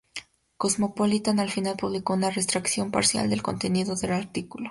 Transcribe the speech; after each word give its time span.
Cosmopolitan 0.57 1.39
al 1.39 1.51
final 1.51 1.75
publicó 1.77 2.13
una 2.15 2.31
retractación 2.31 2.89
parcial 2.89 3.29
del 3.29 3.43
contenido 3.43 3.95
del 3.95 4.13
artículo. 4.13 4.59